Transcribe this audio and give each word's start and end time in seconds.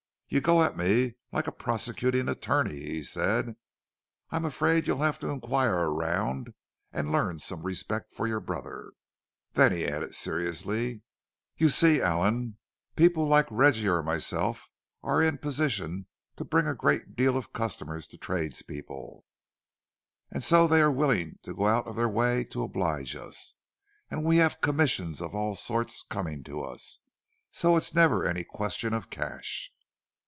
"You 0.33 0.39
go 0.39 0.63
at 0.63 0.77
me 0.77 1.15
like 1.33 1.47
a 1.47 1.51
prosecuting 1.51 2.29
attorney," 2.29 2.79
he 2.79 3.03
said. 3.03 3.57
"I'm 4.29 4.45
afraid 4.45 4.87
you'll 4.87 5.01
have 5.03 5.19
to 5.19 5.27
inquire 5.27 5.89
around 5.89 6.53
and 6.93 7.11
learn 7.11 7.37
some 7.39 7.63
respect 7.63 8.13
for 8.13 8.27
your 8.27 8.39
brother." 8.39 8.93
Then 9.55 9.73
he 9.73 9.85
added, 9.85 10.15
seriously, 10.15 11.01
"You 11.57 11.67
see, 11.67 11.99
Allan, 12.01 12.57
people 12.95 13.27
like 13.27 13.47
Reggie 13.51 13.89
or 13.89 14.01
myself 14.03 14.71
are 15.03 15.21
in 15.21 15.37
position 15.37 16.05
to 16.37 16.45
bring 16.45 16.65
a 16.65 16.75
great 16.75 17.17
deal 17.17 17.35
of 17.37 17.51
custom 17.51 17.89
to 17.89 18.17
tradespeople, 18.17 19.25
and 20.31 20.41
so 20.41 20.65
they 20.65 20.81
are 20.81 20.89
willing 20.89 21.39
to 21.41 21.53
go 21.53 21.65
out 21.67 21.87
of 21.87 21.97
their 21.97 22.07
way 22.07 22.45
to 22.51 22.63
oblige 22.63 23.17
us. 23.17 23.55
And 24.09 24.23
we 24.23 24.37
have 24.37 24.61
commissions 24.61 25.21
of 25.21 25.35
all 25.35 25.55
sorts 25.55 26.01
coming 26.03 26.41
to 26.45 26.61
us, 26.63 26.99
so 27.51 27.75
it's 27.75 27.93
never 27.93 28.25
any 28.25 28.45
question 28.45 28.93
of 28.93 29.09
cash." 29.09 29.73